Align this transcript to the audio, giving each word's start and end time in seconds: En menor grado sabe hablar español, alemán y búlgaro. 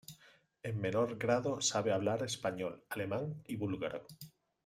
En 0.63 0.79
menor 0.81 1.19
grado 1.19 1.61
sabe 1.61 1.93
hablar 1.93 2.23
español, 2.23 2.83
alemán 2.89 3.43
y 3.45 3.55
búlgaro. 3.55 4.07